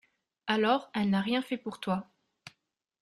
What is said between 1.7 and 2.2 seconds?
toi.